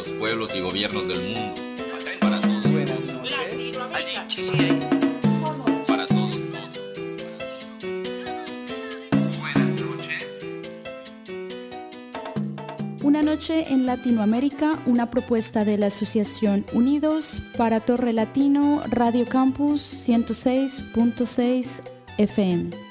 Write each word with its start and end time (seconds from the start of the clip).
los 0.00 0.08
pueblos 0.18 0.54
y 0.54 0.60
gobiernos 0.60 1.06
del 1.08 1.20
mundo. 1.20 1.62
Para 2.20 2.40
todos. 2.40 2.66
Para 5.86 6.06
todos, 6.06 6.36
Una 13.02 13.22
noche 13.22 13.72
en 13.72 13.84
Latinoamérica, 13.84 14.78
una 14.86 15.10
propuesta 15.10 15.64
de 15.66 15.76
la 15.76 15.88
Asociación 15.88 16.64
Unidos 16.72 17.42
para 17.58 17.80
Torre 17.80 18.14
Latino 18.14 18.82
Radio 18.88 19.26
Campus 19.26 20.08
106.6 20.08 21.66
FM. 22.16 22.89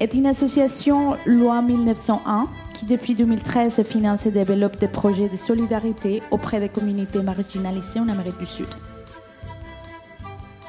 Est 0.00 0.14
une 0.14 0.26
association 0.26 1.16
loi 1.26 1.60
1901 1.60 2.48
qui 2.72 2.86
depuis 2.86 3.14
2013 3.14 3.82
finance 3.82 4.24
et 4.24 4.30
développe 4.30 4.78
des 4.78 4.88
projets 4.88 5.28
de 5.28 5.36
solidarité 5.36 6.22
auprès 6.30 6.58
des 6.58 6.70
communautés 6.70 7.22
marginalisées 7.22 8.00
en 8.00 8.08
Amérique 8.08 8.38
du 8.38 8.46
Sud. 8.46 8.68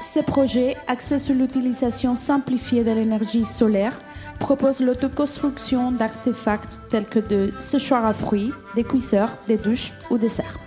Ces 0.00 0.22
projets, 0.22 0.76
axés 0.88 1.18
sur 1.18 1.34
l'utilisation 1.34 2.14
simplifiée 2.14 2.84
de 2.84 2.90
l'énergie 2.90 3.46
solaire, 3.46 3.98
proposent 4.38 4.82
l'autoconstruction 4.82 5.90
d'artefacts 5.90 6.80
tels 6.90 7.06
que 7.06 7.18
de 7.18 7.50
séchoirs 7.58 8.04
à 8.04 8.12
fruits, 8.12 8.52
des 8.74 8.84
cuisseurs, 8.84 9.30
des 9.48 9.56
douches 9.56 9.94
ou 10.10 10.18
des 10.18 10.28
serres. 10.28 10.58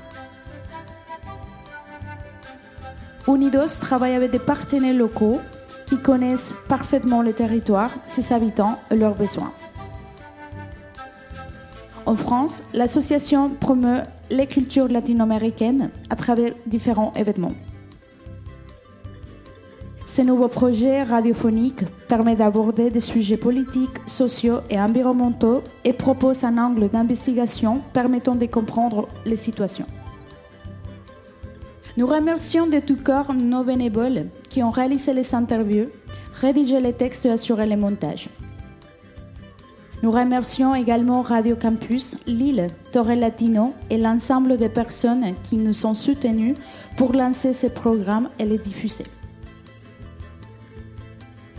Unidos 3.27 3.79
travaille 3.79 4.13
avec 4.13 4.31
des 4.31 4.39
partenaires 4.39 4.95
locaux 4.95 5.41
qui 5.85 5.97
connaissent 5.97 6.55
parfaitement 6.67 7.21
le 7.21 7.33
territoire, 7.33 7.91
ses 8.07 8.33
habitants 8.33 8.79
et 8.91 8.95
leurs 8.95 9.15
besoins. 9.15 9.51
En 12.05 12.15
France, 12.15 12.63
l'association 12.73 13.49
promeut 13.49 14.01
les 14.29 14.47
cultures 14.47 14.87
latino-américaines 14.87 15.89
à 16.09 16.15
travers 16.15 16.53
différents 16.65 17.13
événements. 17.15 17.53
Ce 20.05 20.21
nouveau 20.21 20.47
projet 20.47 21.03
radiophonique 21.03 21.83
permet 22.07 22.35
d'aborder 22.35 22.91
des 22.91 22.99
sujets 22.99 23.37
politiques, 23.37 23.99
sociaux 24.05 24.59
et 24.69 24.79
environnementaux 24.79 25.63
et 25.83 25.93
propose 25.93 26.43
un 26.43 26.57
angle 26.59 26.89
d'investigation 26.89 27.81
permettant 27.91 28.35
de 28.35 28.45
comprendre 28.45 29.09
les 29.25 29.35
situations. 29.35 29.87
Nous 31.97 32.07
remercions 32.07 32.67
de 32.67 32.79
tout 32.79 32.97
cœur 32.97 33.33
nos 33.33 33.63
bénévoles 33.63 34.25
qui 34.49 34.61
ont 34.61 34.69
réalisé 34.69 35.13
les 35.13 35.33
interviews, 35.33 35.87
rédigé 36.41 36.81
les 36.81 36.91
textes 36.91 37.25
et 37.25 37.29
assuré 37.29 37.65
les 37.65 37.77
montages. 37.77 38.27
Nous 40.03 40.11
remercions 40.11 40.75
également 40.75 41.21
Radio 41.21 41.55
Campus, 41.55 42.17
Lille, 42.27 42.69
Torre 42.91 43.15
Latino 43.15 43.73
et 43.89 43.97
l'ensemble 43.97 44.57
des 44.57 44.67
personnes 44.67 45.33
qui 45.43 45.55
nous 45.55 45.85
ont 45.85 45.93
soutenus 45.93 46.57
pour 46.97 47.13
lancer 47.13 47.53
ces 47.53 47.69
programmes 47.69 48.27
et 48.39 48.45
les 48.45 48.57
diffuser. 48.57 49.05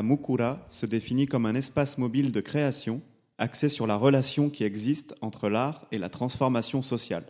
La 0.01 0.07
Mukura 0.07 0.67
se 0.71 0.87
définit 0.87 1.27
comme 1.27 1.45
un 1.45 1.55
espace 1.55 1.99
mobile 1.99 2.33
de 2.33 2.41
création 2.41 3.03
axé 3.37 3.69
sur 3.69 3.87
la 3.87 3.97
relation 3.97 4.49
qui 4.49 4.65
existe 4.65 5.15
entre 5.21 5.51
l'art 5.51 5.87
et 5.93 5.99
la 5.99 6.09
transformation 6.09 6.81
sociale. 6.81 7.27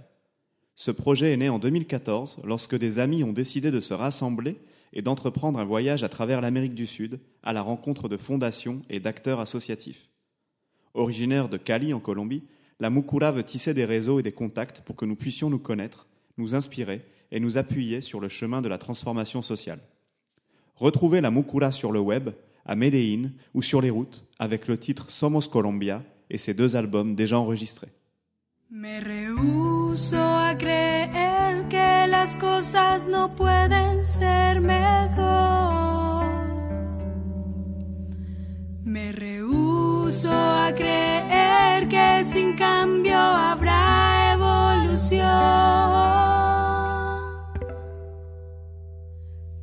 Ce 0.76 0.92
projet 0.92 1.32
est 1.32 1.36
né 1.36 1.48
en 1.48 1.58
2014 1.58 2.38
lorsque 2.44 2.78
des 2.78 3.00
amis 3.00 3.24
ont 3.24 3.32
décidé 3.32 3.72
de 3.72 3.80
se 3.80 3.92
rassembler 3.92 4.56
et 4.92 5.02
d'entreprendre 5.02 5.58
un 5.58 5.64
voyage 5.64 6.04
à 6.04 6.08
travers 6.08 6.40
l'Amérique 6.40 6.76
du 6.76 6.86
Sud 6.86 7.18
à 7.42 7.52
la 7.52 7.60
rencontre 7.60 8.08
de 8.08 8.16
fondations 8.16 8.82
et 8.88 9.00
d'acteurs 9.00 9.40
associatifs. 9.40 10.08
Originaire 10.94 11.48
de 11.48 11.56
Cali 11.56 11.92
en 11.92 11.98
Colombie, 11.98 12.44
la 12.78 12.88
Mukura 12.88 13.32
veut 13.32 13.42
tisser 13.42 13.74
des 13.74 13.84
réseaux 13.84 14.20
et 14.20 14.22
des 14.22 14.30
contacts 14.30 14.80
pour 14.82 14.94
que 14.94 15.06
nous 15.06 15.16
puissions 15.16 15.50
nous 15.50 15.58
connaître, 15.58 16.06
nous 16.38 16.54
inspirer 16.54 17.04
et 17.32 17.40
nous 17.40 17.58
appuyer 17.58 18.00
sur 18.00 18.20
le 18.20 18.28
chemin 18.28 18.62
de 18.62 18.68
la 18.68 18.78
transformation 18.78 19.42
sociale. 19.42 19.80
Retrouvez 20.76 21.20
la 21.20 21.32
Mukura 21.32 21.72
sur 21.72 21.90
le 21.90 21.98
web, 21.98 22.30
à 22.70 22.76
Medellín 22.76 23.32
ou 23.52 23.62
sur 23.62 23.80
les 23.80 23.90
routes 23.90 24.24
avec 24.38 24.68
le 24.68 24.78
titre 24.78 25.10
Somos 25.10 25.48
Colombia 25.50 26.04
et 26.30 26.38
ses 26.38 26.54
deux 26.54 26.76
albums 26.76 27.16
déjà 27.16 27.36
enregistrés. 27.36 27.92
Me 28.70 29.00
rehuso 29.00 30.16
a 30.16 30.54
creer 30.56 31.66
que 31.68 32.06
las 32.08 32.36
cosas 32.36 33.08
no 33.08 33.28
pueden 33.34 34.04
ser 34.04 34.60
mejor. 34.60 36.30
Me 38.84 39.10
rehuso 39.10 40.30
a 40.30 40.72
creer 40.72 41.88
que 41.88 42.24
sin 42.32 42.54
cambio 42.54 43.18
habrá 43.18 44.34
evolución. 44.34 45.26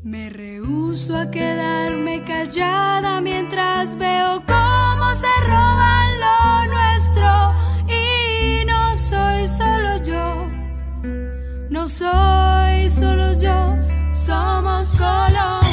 Me 0.03 0.29
rehuso 0.29 1.15
a 1.15 1.31
quedarme 1.31 1.96
mientras 3.21 3.97
veo 3.97 4.41
cómo 4.47 5.13
se 5.15 5.27
roban 5.45 6.19
lo 6.19 6.73
nuestro 6.73 7.53
y 7.89 8.65
no 8.65 8.97
soy 8.97 9.47
solo 9.47 9.97
yo, 10.01 10.47
no 11.69 11.89
soy 11.89 12.89
solo 12.89 13.33
yo, 13.33 13.75
somos 14.15 14.95
Colombia. 14.95 15.66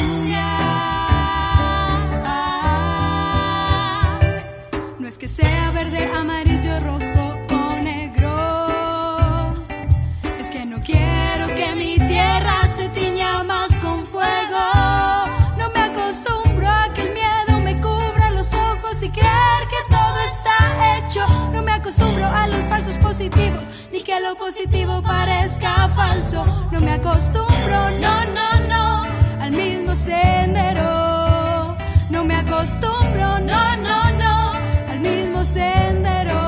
Lo 24.19 24.35
positivo 24.35 25.01
parezca 25.01 25.89
falso. 25.89 26.45
No 26.71 26.79
me 26.79 26.91
acostumbro, 26.93 27.79
no, 27.99 28.15
no, 28.37 28.67
no, 28.69 29.03
al 29.41 29.51
mismo 29.51 29.95
sendero. 29.95 31.75
No 32.09 32.23
me 32.23 32.35
acostumbro, 32.35 33.39
no, 33.39 33.75
no, 33.77 34.11
no, 34.23 34.51
al 34.89 34.99
mismo 34.99 35.43
sendero. 35.43 36.39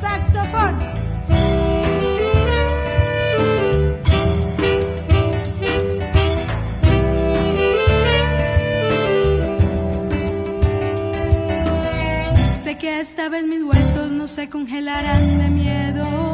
Saxofón. 0.00 0.78
Sé 12.62 12.78
que 12.78 13.00
esta 13.00 13.28
vez 13.28 13.44
mis 13.44 13.62
huesos 13.62 14.10
no 14.12 14.26
se 14.28 14.48
congelarán 14.48 15.38
de 15.38 15.50
miedo. 15.50 16.33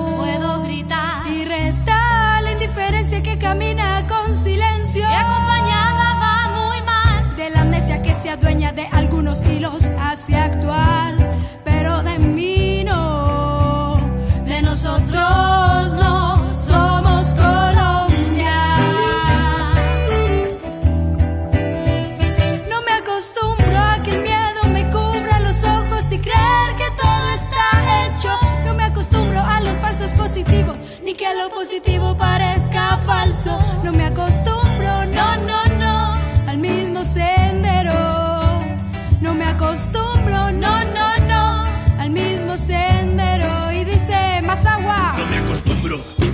Y 1.30 1.44
retar 1.44 2.42
la 2.42 2.52
indiferencia 2.52 3.22
que 3.22 3.38
camina 3.38 4.06
con 4.08 4.36
silencio. 4.36 5.02
y 5.02 5.14
acompañada 5.14 6.14
va 6.14 6.48
muy 6.58 6.82
mal. 6.82 7.36
De 7.36 7.50
la 7.50 7.62
amnesia 7.62 8.02
que 8.02 8.14
se 8.14 8.30
adueña 8.30 8.72
de 8.72 8.86
algunos 8.92 9.42
y 9.42 9.58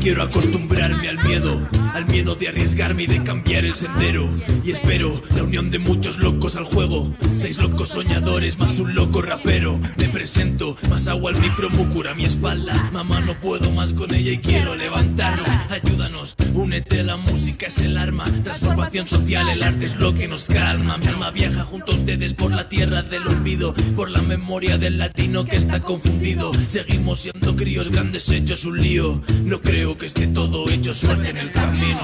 quiero 0.07 0.23
acostumbrarme 0.23 1.09
al 1.09 1.25
miedo, 1.25 1.69
al 1.93 2.07
miedo 2.07 2.37
de 2.37 2.47
arriesgarme 2.47 3.03
y 3.03 3.07
de 3.09 3.25
cambiar 3.25 3.65
el 3.65 3.75
sendero. 3.75 4.31
Y 4.63 4.71
espero 4.71 5.21
la 5.35 5.43
unión 5.43 5.73
de 5.73 5.81
muchos 5.81 6.19
locos 6.19 6.57
al 6.57 6.63
juego, 6.63 7.13
seis 7.37 7.59
locos 7.59 7.89
soñadores 7.89 8.57
más 8.57 8.79
un 8.79 8.95
loco 8.95 9.21
rapero. 9.21 9.81
Me 9.97 10.09
presento, 10.09 10.77
más 10.89 11.09
agua 11.09 11.33
al 11.33 11.41
micro, 11.41 11.71
mucura 11.71 12.15
mi 12.15 12.25
espalda. 12.25 12.89
Mamá, 12.93 13.21
no 13.23 13.35
puedo 13.41 13.73
más 13.73 13.95
con 13.95 14.15
ella 14.15 14.31
y 14.31 14.39
quiero 14.39 14.77
levantarla. 14.77 15.67
Ayúdanos, 15.71 16.37
únete, 16.55 17.03
la 17.03 17.17
música 17.17 17.67
es 17.67 17.79
el 17.79 17.99
arma. 17.99 18.27
Transformación 18.45 19.09
social, 19.09 19.49
el 19.49 19.65
arte 19.65 19.87
es 19.87 19.97
lo 19.97 20.15
que 20.15 20.29
nos 20.29 20.45
calma. 20.45 20.99
Mi 20.99 21.09
alma 21.09 21.33
viaja 21.33 21.65
junto 21.65 21.91
a 21.91 21.97
ustedes 21.97 22.33
por 22.33 22.53
la 22.53 22.69
tierra 22.69 23.03
del 23.03 23.27
olvido, 23.27 23.75
por 23.97 24.13
la 24.13 24.23
memoria 24.23 24.79
del 24.79 24.99
latino 24.99 25.45
que 25.45 25.57
está 25.57 25.81
confundido. 25.81 26.53
Seguimos 26.69 27.23
siendo 27.23 27.57
críos 27.57 27.89
grandes 27.91 28.31
hechos 28.31 28.65
un 28.67 28.81
lío. 28.81 29.21
No 29.43 29.61
creo 29.61 29.96
que 29.97 30.27
todo 30.27 30.69
hecho 30.69 30.93
suerte 30.93 31.31
en 31.31 31.39
el 31.39 31.51
camino. 31.51 32.01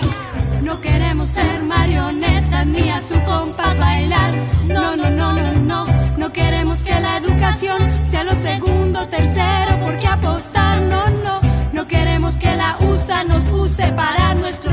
No 0.63 0.81
queremos 0.81 1.31
ser 1.31 1.63
marionetas 1.63 2.67
ni 2.67 2.89
a 2.89 3.03
su 3.03 3.21
compás 3.25 3.77
bailar. 3.79 4.35
No, 4.67 4.97
no, 4.97 5.11
no, 5.11 5.33
no, 5.33 5.53
no. 5.61 5.87
No 6.17 6.33
queremos 6.33 6.83
que 6.83 6.99
la 7.01 7.19
educación 7.19 7.79
sea 8.07 8.25
lo 8.25 8.35
segundo, 8.35 9.07
tercero, 9.09 9.79
porque 9.85 10.07
apostar. 10.07 10.81
No, 10.83 11.11
no. 11.11 11.41
No 11.73 11.87
queremos 11.87 12.39
que 12.39 12.57
la 12.57 12.79
USA 12.81 13.25
nos 13.25 13.49
use 13.49 13.93
para 13.93 14.35
nuestros 14.35 14.72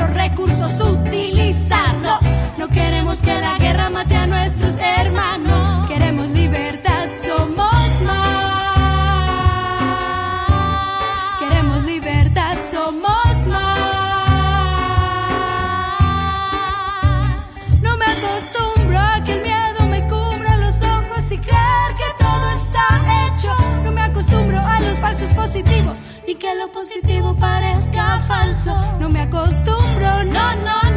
No 28.66 29.08
me 29.08 29.22
acostumbro, 29.22 30.24
no, 30.26 30.56
no, 30.66 30.89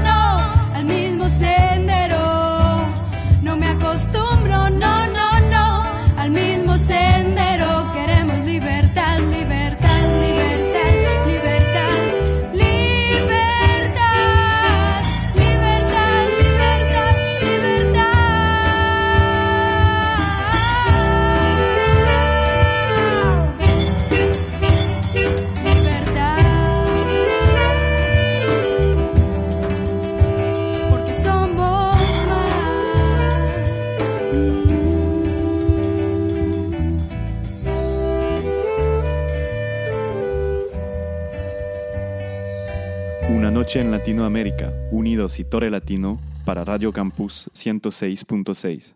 Una 43.33 43.51
noche 43.51 43.81
en 43.81 43.91
Latinoamérica, 43.91 44.75
unidos 44.91 45.41
y 45.41 45.45
Torre 45.45 45.71
Latino 45.71 46.21
para 46.45 46.65
Radio 46.65 46.93
Campus 46.93 47.49
106.6. 47.55 48.93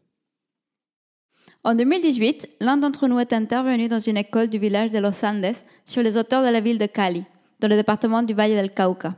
En 1.62 1.74
2018, 1.74 2.56
l'un 2.60 2.76
d'entre 2.76 3.08
nous 3.08 3.18
est 3.18 3.32
intervenu 3.32 3.88
dans 3.88 3.98
une 3.98 4.18
école 4.18 4.50
du 4.50 4.58
village 4.58 4.90
de 4.90 4.98
Los 4.98 5.24
Andes 5.24 5.56
sur 5.86 6.02
les 6.02 6.18
auteurs 6.18 6.44
de 6.44 6.50
la 6.50 6.60
ville 6.60 6.76
de 6.76 6.84
Cali, 6.84 7.24
dans 7.60 7.68
le 7.68 7.76
département 7.76 8.22
du 8.22 8.34
Valle 8.34 8.50
del 8.50 8.74
Cauca. 8.74 9.16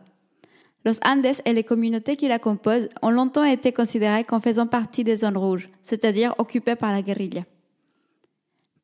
Los 0.85 1.01
Andes 1.05 1.43
et 1.45 1.53
les 1.53 1.65
communautés 1.65 2.15
qui 2.15 2.29
la 2.29 2.39
composent 2.39 2.89
ont 3.03 3.11
longtemps 3.11 3.43
été 3.43 3.73
considérées 3.73 4.23
comme 4.23 4.41
faisant 4.41 4.69
partie 4.69 5.03
des 5.03 5.17
zones 5.17 5.37
rouges, 5.37 5.69
c'est-à-dire 5.83 6.37
occupées 6.39 6.77
par 6.77 6.93
la 6.93 7.03
guérilla. 7.03 7.43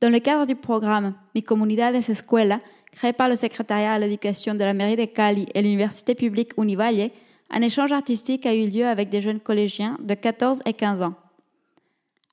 Dans 0.01 0.11
le 0.11 0.19
cadre 0.19 0.47
du 0.47 0.57
programme 0.57 1.15
Mi 1.37 1.45
Comunidades 1.45 1.95
Escuela, 1.95 2.59
créé 2.95 3.13
par 3.13 3.29
le 3.29 3.37
secrétariat 3.37 3.93
à 3.93 3.99
l'éducation 3.99 4.55
de 4.55 4.65
la 4.65 4.73
mairie 4.73 4.97
de 4.97 5.05
Cali 5.05 5.47
et 5.55 5.63
l'université 5.63 6.15
publique 6.15 6.53
Univalle, 6.57 7.11
un 7.51 7.63
échange 7.63 7.93
artistique 7.93 8.47
a 8.47 8.55
eu 8.55 8.69
lieu 8.69 8.87
avec 8.87 9.11
des 9.11 9.21
jeunes 9.21 9.41
collégiens 9.41 9.99
de 10.01 10.15
14 10.15 10.63
et 10.65 10.73
15 10.73 11.03
ans. 11.03 11.15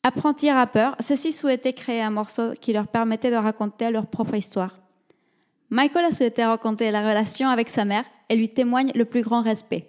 Apprentis 0.04 0.52
rappeurs, 0.52 0.96
ceux-ci 1.00 1.32
souhaitaient 1.32 1.74
créer 1.74 2.02
un 2.02 2.10
morceau 2.10 2.54
qui 2.60 2.74
leur 2.74 2.88
permettait 2.88 3.30
de 3.30 3.36
raconter 3.36 3.92
leur 3.92 4.08
propre 4.08 4.36
histoire. 4.36 4.76
Michael 5.70 6.06
a 6.06 6.12
souhaité 6.12 6.44
raconter 6.44 6.92
la 6.92 7.02
relation 7.02 7.50
avec 7.50 7.70
sa 7.70 7.86
mère 7.86 8.06
et 8.30 8.36
lui 8.36 8.50
témoigne 8.50 8.92
le 8.96 9.06
plus 9.06 9.22
grand 9.22 9.42
respect. 9.42 9.88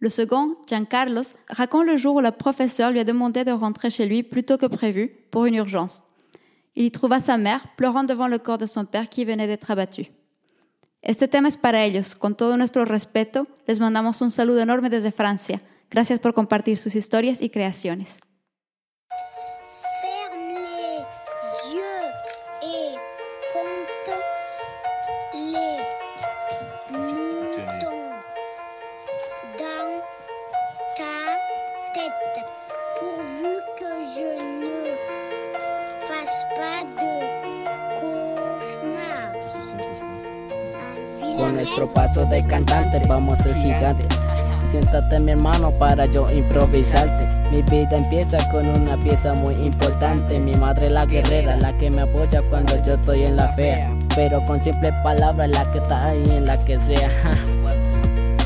Le 0.00 0.08
second, 0.08 0.56
Giancarlos, 0.68 1.36
raconte 1.48 1.86
le 1.86 1.96
jour 1.96 2.16
où 2.16 2.20
le 2.20 2.30
professeur 2.30 2.90
lui 2.90 3.00
a 3.00 3.04
demandé 3.04 3.44
de 3.44 3.50
rentrer 3.50 3.90
chez 3.90 4.06
lui 4.06 4.22
plus 4.22 4.44
tôt 4.44 4.56
que 4.56 4.66
prévu 4.66 5.10
pour 5.30 5.46
une 5.46 5.56
urgence. 5.56 6.02
Il 6.74 6.84
y 6.84 6.90
trouva 6.90 7.20
sa 7.20 7.38
mère 7.38 7.74
pleurant 7.76 8.04
devant 8.04 8.28
le 8.28 8.38
corps 8.38 8.58
de 8.58 8.66
son 8.66 8.84
père 8.84 9.08
qui 9.08 9.24
venait 9.24 9.46
d'être 9.46 9.70
abattu. 9.70 10.12
Este 11.02 11.28
tema 11.28 11.48
es 11.48 11.56
para 11.56 11.84
ellos. 11.84 12.14
Con 12.14 12.34
todo 12.34 12.56
nuestro 12.56 12.84
respeto, 12.84 13.46
les 13.66 13.80
mandamos 13.80 14.20
un 14.20 14.30
saludo 14.30 14.60
enorme 14.60 14.90
desde 14.90 15.12
Francia. 15.12 15.60
Gracias 15.90 16.18
por 16.18 16.34
compartir 16.34 16.76
sus 16.76 16.94
historias 16.94 17.40
y 17.40 17.50
creaciones. 17.50 18.18
Paso 42.18 42.30
de 42.30 42.44
cantante 42.46 43.00
vamos 43.08 43.38
a 43.40 43.42
ser 43.44 43.54
gigantes. 43.56 44.06
Siéntate 44.64 45.18
mi 45.20 45.32
hermano 45.32 45.70
para 45.72 46.06
yo 46.06 46.30
improvisarte. 46.30 47.28
Mi 47.50 47.62
vida 47.62 47.96
empieza 47.96 48.38
con 48.50 48.68
una 48.68 48.96
pieza 48.98 49.34
muy 49.34 49.54
importante. 49.54 50.38
Mi 50.38 50.52
madre 50.54 50.90
la 50.90 51.06
guerrera, 51.06 51.56
la 51.56 51.72
que 51.78 51.90
me 51.90 52.02
apoya 52.02 52.42
cuando 52.50 52.72
yo 52.84 52.94
estoy 52.94 53.22
en 53.22 53.36
la 53.36 53.48
fea. 53.52 53.90
Pero 54.14 54.44
con 54.44 54.60
simples 54.60 54.92
palabras, 55.02 55.48
la 55.50 55.70
que 55.72 55.78
está 55.78 56.06
ahí 56.06 56.22
en 56.30 56.46
la 56.46 56.58
que 56.58 56.78
sea. 56.78 57.10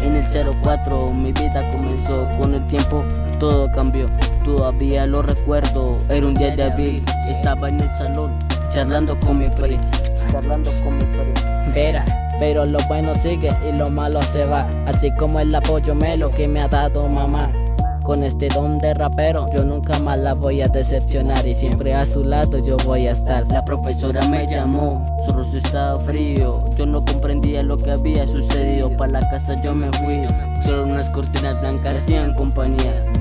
En 0.02 0.16
el 0.16 0.24
04 0.64 1.12
mi 1.12 1.30
vida 1.30 1.70
comenzó, 1.70 2.28
con 2.40 2.54
el 2.54 2.66
tiempo 2.66 3.04
todo 3.38 3.70
cambió. 3.70 4.10
Todavía 4.44 5.06
lo 5.06 5.22
recuerdo, 5.22 5.96
era 6.08 6.26
un 6.26 6.34
día 6.34 6.56
de 6.56 6.64
abril, 6.64 7.04
estaba 7.28 7.68
en 7.68 7.78
el 7.78 7.88
salón 7.90 8.32
charlando 8.68 9.14
con 9.20 9.38
mi 9.38 9.48
pri, 9.48 9.78
charlando 10.32 10.72
con 10.82 10.98
mi 10.98 11.04
pri. 11.04 11.72
Vera, 11.72 12.04
pero 12.42 12.66
lo 12.66 12.78
bueno 12.88 13.14
sigue 13.14 13.50
y 13.68 13.70
lo 13.70 13.88
malo 13.88 14.20
se 14.20 14.44
va, 14.44 14.68
así 14.86 15.12
como 15.12 15.38
el 15.38 15.54
apoyo 15.54 15.94
melo 15.94 16.28
que 16.28 16.48
me 16.48 16.60
ha 16.60 16.66
dado 16.66 17.08
mamá. 17.08 17.52
Con 18.02 18.24
este 18.24 18.48
don 18.48 18.78
de 18.78 18.94
rapero, 18.94 19.48
yo 19.54 19.62
nunca 19.62 19.96
más 20.00 20.18
la 20.18 20.34
voy 20.34 20.60
a 20.60 20.66
decepcionar 20.66 21.46
y 21.46 21.54
siempre 21.54 21.94
a 21.94 22.04
su 22.04 22.24
lado 22.24 22.58
yo 22.58 22.76
voy 22.78 23.06
a 23.06 23.12
estar. 23.12 23.46
La 23.46 23.64
profesora 23.64 24.26
me 24.26 24.44
llamó, 24.48 25.06
su 25.24 25.32
rostro 25.32 25.58
estaba 25.60 26.00
frío. 26.00 26.64
Yo 26.76 26.84
no 26.84 27.04
comprendía 27.04 27.62
lo 27.62 27.76
que 27.76 27.92
había 27.92 28.26
sucedido. 28.26 28.90
Para 28.96 29.12
la 29.12 29.30
casa 29.30 29.54
yo 29.62 29.72
me 29.72 29.86
fui, 29.98 30.26
solo 30.64 30.86
unas 30.86 31.08
cortinas 31.10 31.60
blancas 31.60 31.98
hacían 31.98 32.34
compañía. 32.34 33.11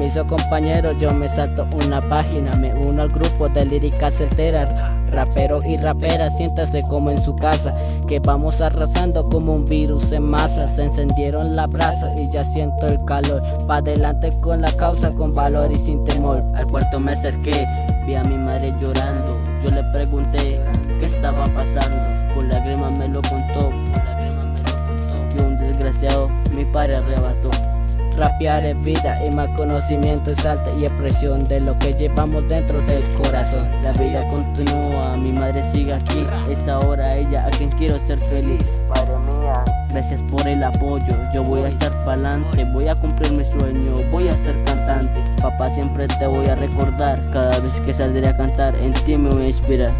Permiso 0.00 0.26
compañero 0.26 0.92
yo 0.92 1.12
me 1.12 1.28
salto 1.28 1.66
una 1.84 2.00
página 2.00 2.52
Me 2.52 2.72
uno 2.72 3.02
al 3.02 3.10
grupo 3.10 3.50
de 3.50 3.66
líricas 3.66 4.14
certeras 4.14 4.68
Raperos 5.10 5.66
y 5.66 5.76
raperas 5.76 6.38
siéntase 6.38 6.80
como 6.88 7.10
en 7.10 7.20
su 7.20 7.36
casa 7.36 7.74
Que 8.08 8.18
vamos 8.18 8.62
arrasando 8.62 9.28
como 9.28 9.54
un 9.54 9.66
virus 9.66 10.10
en 10.12 10.22
masa 10.22 10.68
Se 10.68 10.84
encendieron 10.84 11.54
las 11.54 11.68
brasas 11.68 12.18
y 12.18 12.30
ya 12.30 12.44
siento 12.44 12.86
el 12.86 13.04
calor 13.04 13.42
Pa' 13.66 13.76
adelante 13.76 14.30
con 14.40 14.62
la 14.62 14.72
causa 14.72 15.12
con 15.12 15.34
valor 15.34 15.70
y 15.70 15.78
sin 15.78 16.02
temor 16.06 16.42
Al 16.54 16.66
cuarto 16.66 16.98
me 16.98 17.12
acerqué, 17.12 17.66
vi 18.06 18.14
a 18.14 18.22
mi 18.22 18.38
madre 18.38 18.72
llorando. 18.80 19.38
Yo 19.62 19.70
le 19.74 19.82
pregunté 19.92 20.58
qué 20.98 21.06
estaba 21.06 21.44
pasando. 21.44 22.34
Con 22.34 22.48
lágrimas 22.48 22.92
me 22.92 23.08
lo 23.08 23.20
contó. 23.22 23.70
Que 25.36 25.42
un 25.42 25.58
desgraciado 25.58 26.28
mi 26.54 26.64
padre 26.64 26.96
arrebató. 26.96 27.69
Rapear 28.20 28.62
es 28.66 28.78
vida 28.82 29.18
y 29.24 29.30
más 29.34 29.48
conocimiento 29.56 30.30
es 30.30 30.44
arte 30.44 30.70
y 30.78 30.84
expresión 30.84 31.42
de 31.44 31.58
lo 31.58 31.72
que 31.78 31.94
llevamos 31.94 32.46
dentro 32.50 32.82
del 32.82 33.02
corazón. 33.14 33.66
La 33.82 33.92
vida 33.92 34.28
continúa, 34.28 35.16
mi 35.16 35.32
madre 35.32 35.64
sigue 35.72 35.94
aquí. 35.94 36.26
Es 36.50 36.68
ahora 36.68 37.14
ella 37.14 37.46
a 37.46 37.50
quien 37.50 37.70
quiero 37.70 37.98
ser 38.06 38.18
feliz. 38.26 38.82
Madre 38.90 39.16
mía, 39.20 39.64
gracias 39.88 40.20
por 40.30 40.46
el 40.46 40.62
apoyo. 40.62 41.16
Yo 41.32 41.42
voy 41.44 41.62
a 41.62 41.68
estar 41.68 41.92
pa'lante, 42.04 42.66
voy 42.74 42.88
a 42.88 42.94
cumplir 42.94 43.32
mi 43.32 43.44
sueño, 43.58 43.94
voy 44.12 44.28
a 44.28 44.36
ser 44.36 44.62
cantante. 44.64 45.18
Papá, 45.40 45.70
siempre 45.70 46.06
te 46.06 46.26
voy 46.26 46.46
a 46.46 46.56
recordar. 46.56 47.18
Cada 47.32 47.58
vez 47.60 47.72
que 47.86 47.94
saldré 47.94 48.28
a 48.28 48.36
cantar, 48.36 48.74
en 48.74 48.92
ti 48.92 49.16
me 49.16 49.30
voy 49.30 49.44
a 49.44 49.48
inspirar. 49.48 49.92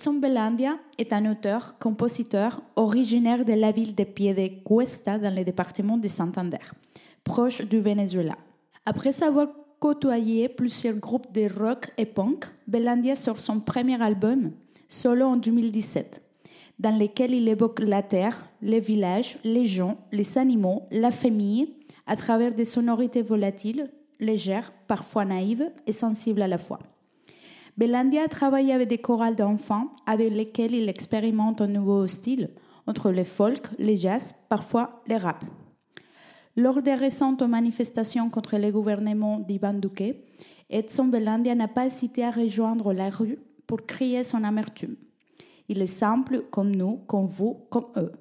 Edson 0.00 0.14
Belandia 0.14 0.78
est 0.96 1.12
un 1.12 1.30
auteur, 1.30 1.78
compositeur 1.78 2.62
originaire 2.74 3.44
de 3.44 3.52
la 3.52 3.70
ville 3.70 3.94
de 3.94 4.04
Piedecuesta 4.04 5.18
dans 5.18 5.34
le 5.34 5.44
département 5.44 5.98
de 5.98 6.08
Santander, 6.08 6.56
proche 7.22 7.60
du 7.66 7.80
Venezuela. 7.80 8.32
Après 8.86 9.22
avoir 9.22 9.48
côtoyé 9.78 10.48
plusieurs 10.48 10.94
groupes 10.94 11.30
de 11.34 11.50
rock 11.54 11.90
et 11.98 12.06
punk, 12.06 12.46
Belandia 12.66 13.14
sort 13.14 13.40
son 13.40 13.60
premier 13.60 14.02
album, 14.02 14.52
solo 14.88 15.26
en 15.26 15.36
2017, 15.36 16.22
dans 16.78 16.98
lequel 16.98 17.34
il 17.34 17.46
évoque 17.46 17.80
la 17.80 18.02
terre, 18.02 18.48
les 18.62 18.80
villages, 18.80 19.36
les 19.44 19.66
gens, 19.66 19.98
les 20.12 20.38
animaux, 20.38 20.84
la 20.90 21.10
famille, 21.10 21.74
à 22.06 22.16
travers 22.16 22.54
des 22.54 22.64
sonorités 22.64 23.20
volatiles, 23.20 23.90
légères, 24.18 24.72
parfois 24.86 25.26
naïves 25.26 25.70
et 25.86 25.92
sensibles 25.92 26.40
à 26.40 26.48
la 26.48 26.56
fois. 26.56 26.78
Belandia 27.80 28.24
a 28.24 28.28
travaillé 28.28 28.74
avec 28.74 28.88
des 28.88 28.98
chorales 28.98 29.36
d'enfants 29.36 29.90
avec 30.04 30.34
lesquels 30.34 30.74
il 30.74 30.90
expérimente 30.90 31.62
un 31.62 31.66
nouveau 31.66 32.06
style 32.06 32.50
entre 32.86 33.10
le 33.10 33.24
folk, 33.24 33.68
le 33.78 33.94
jazz, 33.94 34.34
parfois 34.50 35.00
le 35.08 35.16
rap. 35.16 35.42
Lors 36.58 36.82
des 36.82 36.94
récentes 36.94 37.40
manifestations 37.40 38.28
contre 38.28 38.58
le 38.58 38.70
gouvernement 38.70 39.38
d'Ivan 39.38 39.72
Duque, 39.72 40.14
Edson 40.68 41.06
Belandia 41.06 41.54
n'a 41.54 41.68
pas 41.68 41.86
hésité 41.86 42.22
à 42.22 42.30
rejoindre 42.30 42.92
la 42.92 43.08
rue 43.08 43.38
pour 43.66 43.86
crier 43.86 44.24
son 44.24 44.44
amertume. 44.44 44.96
Il 45.70 45.80
est 45.80 45.86
simple 45.86 46.44
comme 46.50 46.76
nous, 46.76 46.98
comme 47.06 47.28
vous, 47.28 47.66
comme 47.70 47.86
eux. 47.96 48.12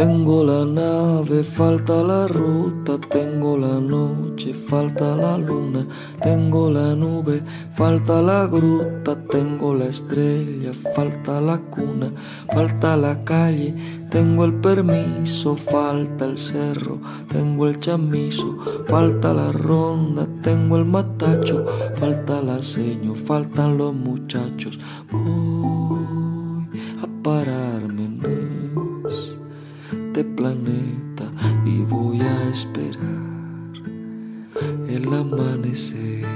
Tengo 0.00 0.42
la 0.42 0.64
nave, 0.64 1.44
falta 1.44 2.02
la 2.02 2.26
ruta, 2.26 2.96
tengo 3.10 3.58
la 3.58 3.78
noche, 3.78 4.54
falta 4.54 5.14
la 5.14 5.36
luna, 5.36 5.86
tengo 6.22 6.70
la 6.70 6.94
nube, 6.94 7.42
falta 7.74 8.22
la 8.22 8.46
gruta, 8.46 9.14
tengo 9.28 9.74
la 9.74 9.88
estrella, 9.88 10.72
falta 10.94 11.38
la 11.42 11.58
cuna, 11.58 12.10
falta 12.50 12.96
la 12.96 13.22
calle, 13.24 13.74
tengo 14.10 14.46
el 14.46 14.54
permiso, 14.54 15.54
falta 15.54 16.24
el 16.24 16.38
cerro, 16.38 16.98
tengo 17.28 17.66
el 17.68 17.78
chamizo, 17.78 18.56
falta 18.86 19.34
la 19.34 19.52
ronda, 19.52 20.26
tengo 20.40 20.78
el 20.78 20.86
matacho, 20.86 21.66
falta 21.96 22.40
la 22.40 22.62
seño, 22.62 23.14
faltan 23.14 23.76
los 23.76 23.92
muchachos, 23.92 24.78
voy 25.10 26.00
a 27.02 27.22
pararme 27.22 28.09
este 30.20 30.34
planeta 30.34 31.24
y 31.64 31.80
voy 31.80 32.20
a 32.20 32.50
esperar 32.50 33.00
el 34.86 35.14
amanecer. 35.14 36.26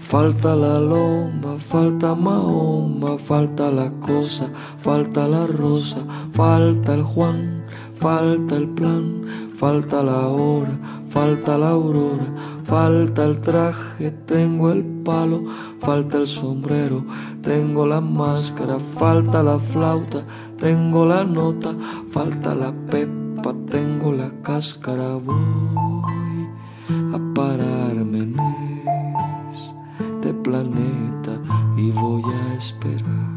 Falta 0.00 0.56
la 0.56 0.80
loma, 0.80 1.58
falta 1.58 2.14
Mahoma, 2.14 3.18
falta 3.18 3.70
la 3.70 3.90
cosa, 4.00 4.50
falta 4.78 5.28
la 5.28 5.46
rosa, 5.46 5.98
falta 6.32 6.94
el 6.94 7.02
Juan, 7.02 7.66
falta 7.98 8.56
el 8.56 8.68
plan, 8.68 9.26
falta 9.56 10.02
la 10.02 10.28
hora, 10.28 10.78
falta 11.08 11.56
la 11.56 11.70
aurora, 11.70 12.26
falta 12.64 13.24
el 13.24 13.40
traje, 13.40 14.10
tengo 14.10 14.70
el 14.70 14.84
palo, 14.84 15.44
falta 15.80 16.18
el 16.18 16.26
sombrero, 16.26 17.04
tengo 17.42 17.86
la 17.86 18.02
máscara, 18.02 18.78
falta 18.78 19.42
la 19.42 19.58
flauta, 19.58 20.24
tengo 20.58 21.06
la 21.06 21.24
nota, 21.24 21.74
falta 22.10 22.54
la 22.54 22.70
pepa, 22.72 23.54
tengo 23.70 24.12
la 24.12 24.30
cáscara, 24.42 25.14
voy 25.14 26.48
a 27.14 27.34
pararme 27.34 28.18
en 28.18 28.36
este 29.50 30.34
planeta 30.34 31.40
y 31.78 31.90
voy 31.92 32.22
a 32.24 32.54
esperar 32.58 33.36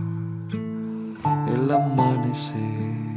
el 1.48 1.72
amanecer. 1.72 3.09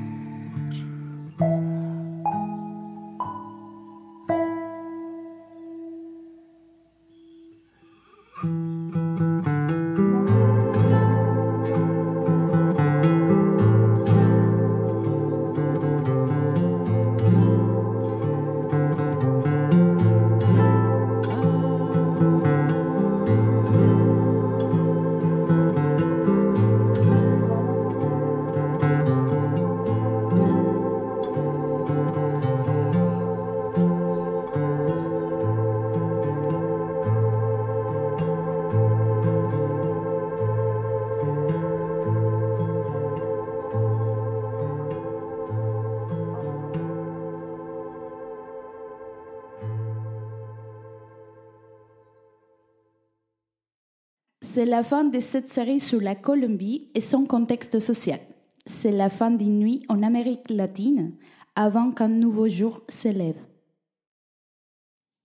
C'est 54.63 54.71
la 54.71 54.85
fin 54.85 55.03
de 55.03 55.19
cette 55.19 55.53
série 55.53 55.81
sur 55.81 56.01
la 56.01 56.15
Colombie 56.15 56.87
et 56.95 57.01
son 57.01 57.27
contexte 57.27 57.81
social. 57.81 58.21
C'est 58.65 58.93
la 58.93 59.09
fin 59.09 59.33
d'une 59.33 59.59
nuit 59.59 59.83
en 59.89 60.05
Amérique 60.05 60.49
latine 60.51 61.17
avant 61.57 61.91
qu'un 61.91 62.07
nouveau 62.07 62.47
jour 62.47 62.85
s'élève. 62.89 63.41